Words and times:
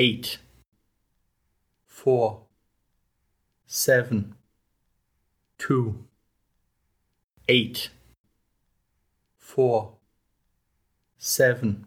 eight, 0.00 0.38
four, 1.86 2.40
seven, 3.66 4.34
two, 5.58 6.06
eight, 7.50 7.90
four, 9.36 9.92
seven, 11.18 11.84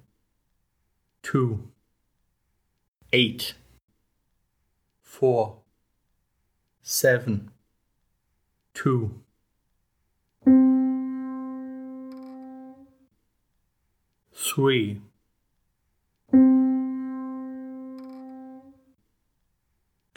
two, 1.23 1.67
eight, 3.11 3.55
four, 5.01 5.55
seven, 6.83 7.49
two. 8.75 9.23
Three, 14.35 15.01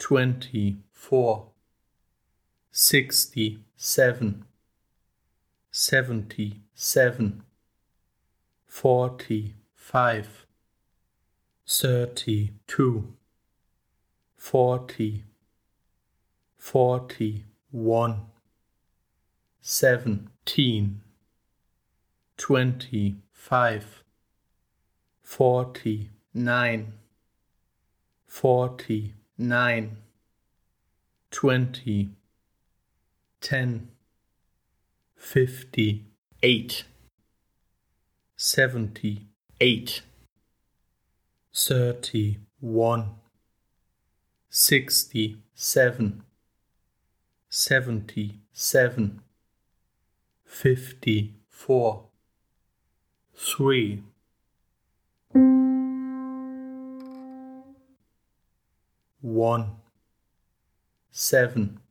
twenty 0.07 0.77
four, 0.93 1.49
sixty 2.71 3.59
seven, 3.75 4.45
seventy 5.69 6.61
seven, 6.73 7.43
forty 8.65 9.53
five, 9.75 10.45
thirty 11.67 12.53
two, 12.67 13.15
forty, 14.37 15.25
forty 16.55 17.43
one, 17.71 18.27
seventeen, 19.59 21.01
twenty 22.37 23.17
five, 23.33 24.03
forty 25.21 26.09
nine, 26.33 26.93
forty 28.25 29.13
nine, 29.37 29.97
twenty, 31.29 32.09
ten, 33.39 33.89
fifty 35.15 36.05
eight, 36.41 36.83
seventy 38.35 39.27
eight, 39.61 40.01
thirty 41.53 42.39
one, 42.59 43.09
sixty 44.49 45.37
seven, 45.53 46.23
seventy 47.49 48.39
seven, 48.51 49.21
fifty 50.45 51.35
four, 51.49 52.05
three. 53.35 54.01
One, 59.27 59.71
seven, 61.11 61.81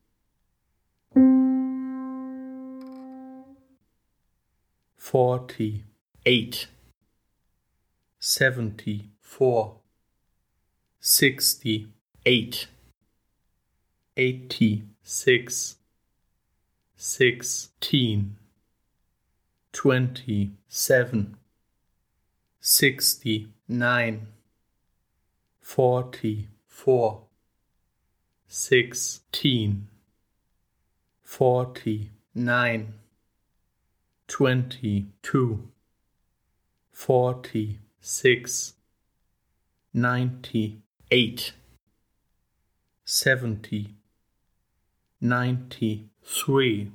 forty 4.97 5.85
eight, 6.25 6.69
seventy 8.19 9.11
four, 9.21 9.81
sixty 10.99 11.89
eight, 12.25 12.69
eighty 14.17 14.85
six, 15.03 15.77
sixteen, 16.97 18.37
twenty 19.75 20.53
seven, 20.69 21.37
sixty 22.61 23.49
nine, 23.69 24.27
forty 25.61 26.49
four, 26.67 27.26
sixteen, 28.49 29.89
forty 31.23 32.11
nine, 32.35 32.95
twenty 34.29 35.07
two, 35.23 35.69
forty 36.91 37.81
six, 38.01 38.75
ninety 39.93 40.81
eight, 41.11 41.53
seventy, 43.05 43.95
ninety 45.21 46.09
three, 46.23 46.91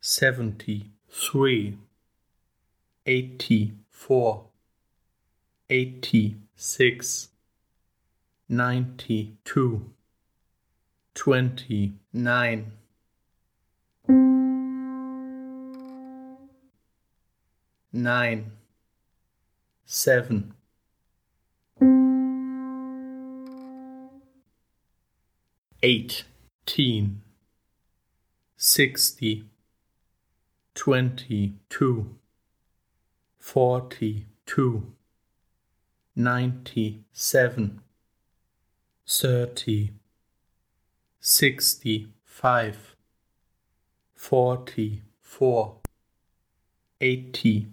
seventy 0.00 0.90
three, 1.10 1.78
eighty 3.06 3.72
four, 3.90 4.46
eighty 5.70 6.36
six, 6.56 7.28
ninety 8.48 9.36
two, 9.44 9.90
twenty 11.14 11.94
nine. 12.12 12.72
Nine, 17.96 18.50
seven, 19.84 20.52
eighteen, 25.80 27.22
sixty, 28.56 29.44
twenty 30.74 31.54
two, 31.68 32.16
forty 33.38 34.26
two, 34.44 34.92
ninety 36.16 37.04
seven, 37.12 37.80
thirty, 39.06 39.92
sixty 41.26 42.06
five, 42.22 42.94
forty 44.14 45.00
four, 45.22 45.76
eighty, 47.00 47.66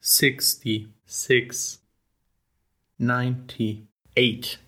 sixty 0.00 0.88
six, 1.06 1.78
ninety 2.98 3.86
eight, 4.16 4.58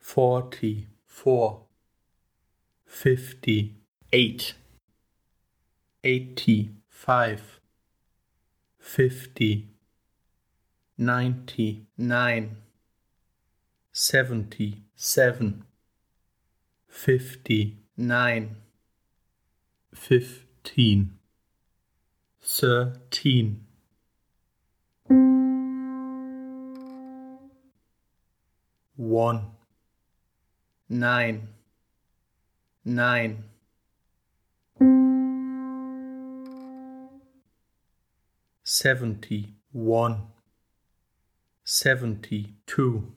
forty 0.00 0.88
four, 1.06 1.60
fifty 2.84 3.76
eight, 4.12 4.54
eighty 6.02 6.70
five, 6.88 7.60
fifty, 8.80 9.68
ninety 10.98 11.86
nine, 11.96 12.56
seventy 13.92 14.82
seven, 14.96 15.62
fifty. 16.88 17.76
Nine, 17.96 18.56
fifteen, 19.94 21.18
thirteen. 22.40 23.64
One, 28.96 29.52
nine, 30.88 31.48
nine, 32.84 33.44
seventy 38.64 39.54
one, 39.72 40.28
seventy 41.64 42.54
two, 42.66 43.12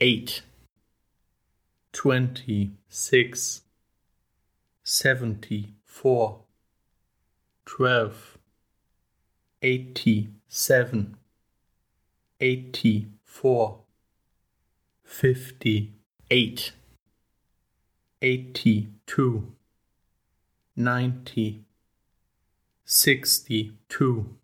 eight, 0.00 0.42
twenty 1.92 2.72
six, 2.88 3.62
seventy 4.82 5.74
four, 5.84 6.40
twelve, 7.66 8.38
eighty 9.60 10.30
seven, 10.48 11.16
eighty 12.40 13.06
four, 13.24 13.80
fifty 15.04 15.92
eight, 16.30 16.72
eighty 18.22 18.88
two, 19.06 19.52
ninety, 20.74 21.64
sixty 22.84 23.72
two, 23.88 24.34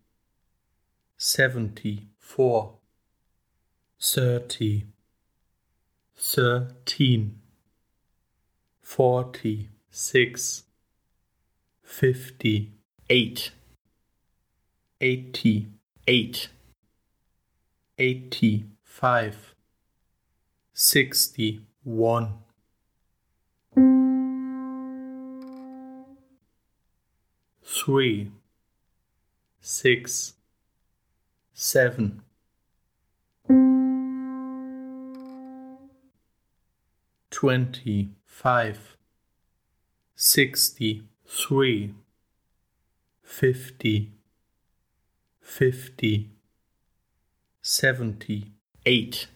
seventy 1.17 2.07
four, 2.17 2.75
thirty, 3.99 4.85
thirteen, 6.15 7.38
forty 8.89 9.69
six 9.91 10.63
fifty 11.83 12.71
eight 13.07 13.51
eighty 14.99 15.67
eight 16.07 16.49
eighty 17.99 18.65
five 18.81 19.53
sixty 20.73 21.61
one. 21.83 22.33
Three 27.63 28.31
six 29.61 30.33
seven. 31.53 32.23
Twenty 37.29 38.09
five, 38.41 38.95
sixty 40.15 41.03
three, 41.27 41.93
fifty, 43.21 44.13
fifty, 45.41 46.29
seventy 47.61 48.53
eight, 48.85 49.27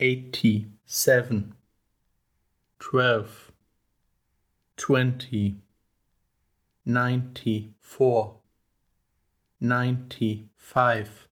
eighty 0.00 0.66
seven, 0.86 1.54
twelve, 2.80 3.52
twenty, 4.76 5.54
ninety 6.84 7.74
four, 7.80 8.40
ninety 9.60 10.48
five, 10.56 11.28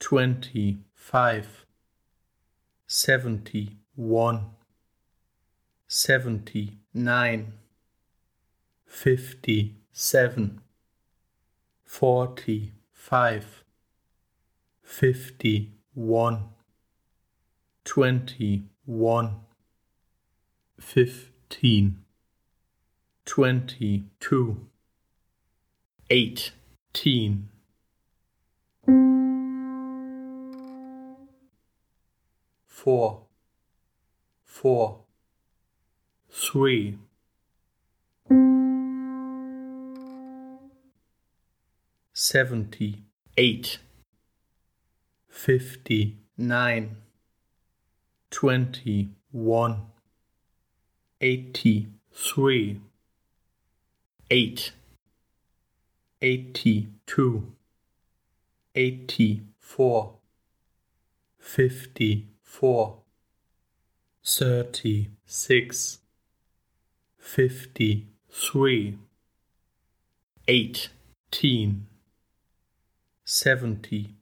twenty 0.00 0.78
five, 0.92 1.64
seventy 2.88 3.76
one, 3.94 4.46
seventy 5.96 6.76
nine, 6.92 7.52
fifty 8.84 9.76
seven, 9.92 10.60
forty 11.84 12.72
five, 12.92 13.62
fifty 14.82 15.70
one, 15.94 16.48
twenty 17.84 18.64
one, 18.84 19.36
fifteen, 20.80 22.02
twenty 23.24 24.02
two, 24.18 24.66
eighteen. 26.10 27.48
Four, 32.66 33.22
four, 34.44 35.03
three, 36.34 36.98
seventy 42.12 43.04
eight, 43.36 43.78
fifty 45.28 46.16
nine, 46.36 46.96
twenty 48.30 49.10
one, 49.30 49.82
eighty. 51.20 51.88
Three, 52.16 52.80
eight, 54.30 54.70
eighty 56.22 56.88
two, 57.06 57.52
eighty 58.76 59.42
four, 59.58 60.12
fifty 61.36 62.28
four, 62.40 62.98
thirty 64.24 65.10
six, 65.26 65.98
fifty 67.24 68.06
three, 68.30 68.98
eighteen, 70.46 71.86
seventy, 73.24 74.14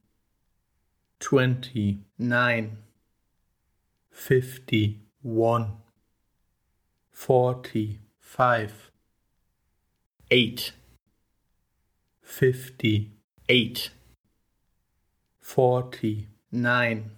twenty 1.19 1.99
nine, 2.17 2.77
fifty 4.09 5.01
one, 5.21 5.73
forty 7.11 7.99
five, 8.19 8.89
eight, 10.31 10.71
fifty 12.21 13.11
eight, 13.49 13.89
forty 15.41 16.29
nine, 16.51 17.11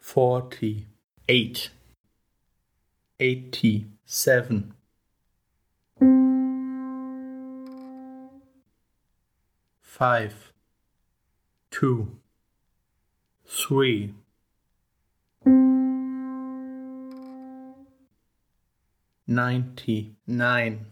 forty 0.00 0.88
eight, 1.28 1.70
eighty 3.20 3.86
seven. 4.04 4.74
Five, 9.80 10.52
two, 11.72 12.18
three, 13.44 14.14
ninety 19.26 20.14
nine, 20.24 20.86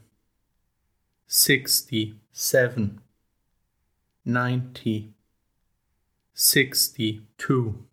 sixty 1.28 2.16
seven, 2.32 3.00
ninety, 4.24 5.12
sixty 6.34 7.22
two, 7.38 7.84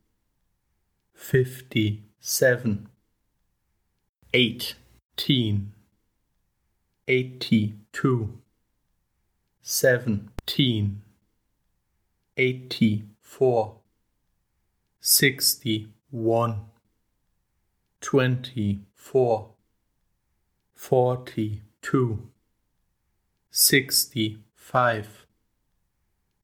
fifty 1.14 2.02
seven, 2.20 2.90
eighteen, 4.36 5.72
eighty 7.08 7.76
two, 7.92 8.40
seventeen, 9.62 11.04
eighty 12.36 13.04
four, 13.22 13.76
sixty 15.00 15.88
one, 16.10 16.62
twenty 18.02 18.80
four, 18.96 19.50
forty 20.74 21.62
two, 21.84 22.28
sixty 23.52 24.40
five, 24.56 25.28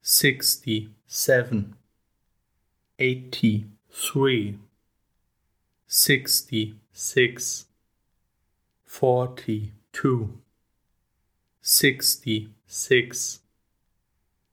sixty 0.00 0.90
seven, 1.08 1.74
eighty 3.00 3.66
three, 3.90 4.56
sixty 5.88 6.76
six, 6.92 7.66
forty 8.90 9.72
two, 9.92 10.40
sixty 11.62 12.48
six, 12.66 13.38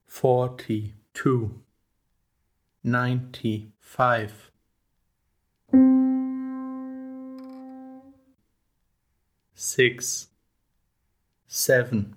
forty 0.06 0.94
two, 1.12 1.60
ninety 2.84 3.72
five. 3.80 4.52
Six, 9.56 10.28
seven, 11.48 12.16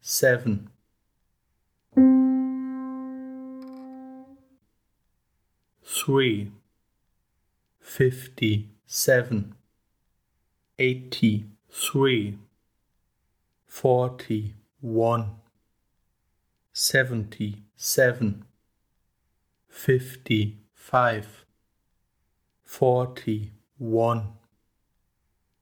seven, 0.00 0.68
three, 5.84 6.50
fifty 7.78 8.68
seven, 8.84 9.54
eighty 10.78 11.44
three, 11.70 12.38
forty 13.66 14.54
one, 14.80 15.30
seventy 16.72 17.62
seven, 17.76 18.44
fifty 19.68 20.56
five, 20.72 21.44
forty 22.62 23.52
one, 23.76 24.34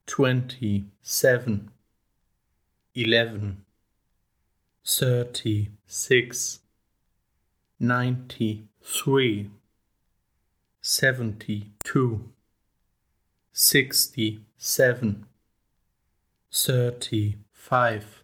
twenty 0.07 0.85
seven, 1.01 1.71
eleven, 2.95 3.65
thirty 4.85 5.71
six, 5.87 6.61
ninety 7.81 8.69
three, 8.83 9.51
seventy 10.83 11.71
two, 11.83 12.29
sixty 13.53 14.46
seven, 14.59 15.27
thirty 16.53 17.37
five, 17.53 18.23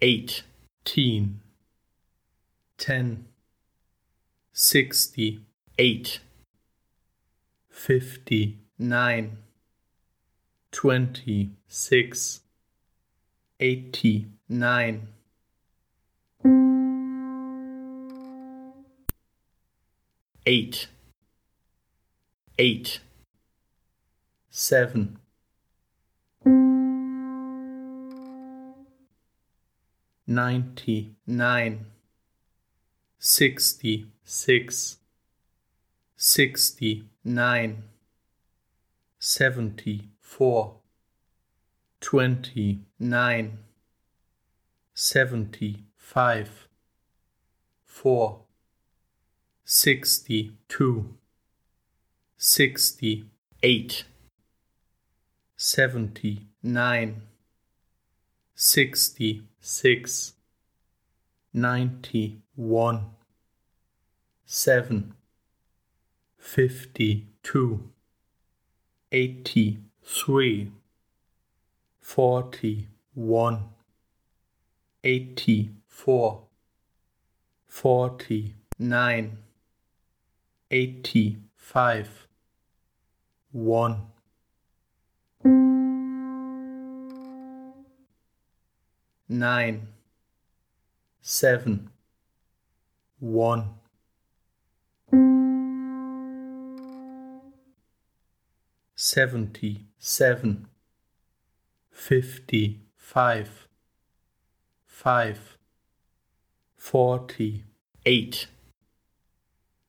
eighteen, 0.00 1.40
ten, 2.78 3.24
sixty 4.52 5.40
eight, 5.78 6.20
fifty 7.68 8.58
nine, 8.78 9.38
twenty 10.70 11.50
six, 11.66 12.40
eighty 13.60 14.26
nine. 14.48 15.08
Eight, 20.46 20.88
eight, 22.58 23.00
seven, 24.56 25.18
ninety 30.28 31.16
nine, 31.26 31.86
sixty 33.18 34.06
six, 34.22 34.98
sixty 36.16 37.02
nine, 37.24 37.82
seventy 39.18 40.10
four, 40.20 40.76
twenty 42.00 42.78
nine, 43.00 43.58
seventy 44.94 45.82
five, 45.96 46.68
four, 47.84 48.42
sixty 49.64 50.52
two, 50.68 51.12
sixty, 52.36 53.24
eight, 53.64 54.04
seventy, 55.56 56.46
nine, 56.62 57.22
sixty, 58.54 59.42
six, 59.60 60.34
ninety, 61.52 62.42
one, 62.56 63.06
seven, 64.44 65.14
fifty, 66.38 67.28
two, 67.42 67.90
eighty, 69.12 69.78
three, 70.02 70.70
forty, 72.00 72.88
one, 73.14 73.68
eighty, 75.04 75.70
four, 75.86 76.42
forty, 77.66 78.54
nine, 78.78 79.38
eighty, 80.70 81.38
five, 81.56 82.26
one, 83.52 84.06
nine, 89.28 89.88
seven, 91.22 91.90
one, 93.18 93.70
seventy, 98.94 99.86
seven, 99.98 100.66
fifty, 101.90 102.80
five, 102.96 103.66
five, 104.86 105.56
forty, 106.76 107.64
eight, 108.04 108.46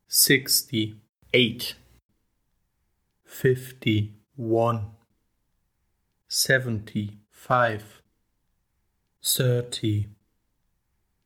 sixty, 0.08 0.96
eight, 1.34 1.76
fifty, 3.26 4.14
one, 4.36 4.92
seventy, 6.28 7.18
five, 7.30 8.02
thirty, 9.28 10.06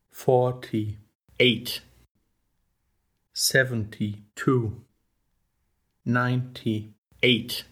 forty, 0.09 0.97
eight, 1.37 1.81
seventy, 3.33 4.23
two, 4.35 4.81
ninety, 6.05 6.93
eight, 7.21 7.65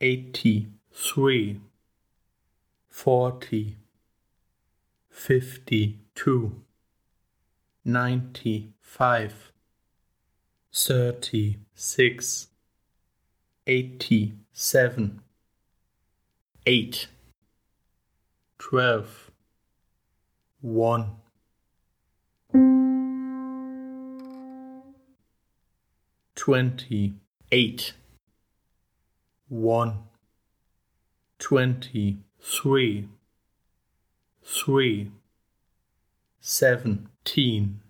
eighty, 0.00 0.68
three, 0.92 1.60
forty, 2.88 3.76
fifty, 5.10 5.98
two, 6.14 6.62
ninety, 7.84 8.72
five, 8.80 9.50
thirty, 10.72 11.56
six, 11.74 12.46
eighty, 13.66 14.34
seven, 14.52 15.20
eight, 16.66 17.08
twelve, 18.68 19.30
one, 20.60 21.06
twenty, 26.34 27.14
eight, 27.52 27.92
one, 29.48 29.98
twenty, 31.38 32.18
three, 32.40 33.08
three, 34.42 35.12
seventeen, 36.40 37.80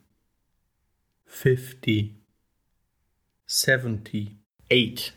fifty, 1.25 2.13
seventy, 3.47 4.37
eight, 4.71 5.13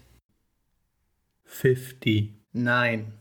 fifty, 1.44 2.32
nine, 2.54 3.12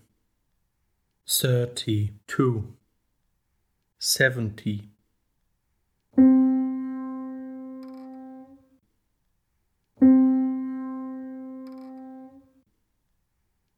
thirty, 1.28 2.12
two, 2.26 2.72
seventy, 3.98 4.88